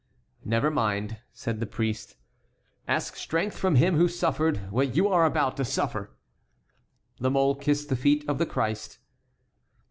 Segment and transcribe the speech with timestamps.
[0.43, 2.15] "Never mind," said the priest,
[2.87, 6.15] "ask strength from Him who suffered what you are about to suffer."
[7.19, 8.97] La Mole kissed the feet of the Christ.